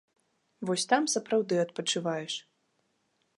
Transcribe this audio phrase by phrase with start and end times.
[0.69, 2.33] Вось там сапраўды адпачываеш.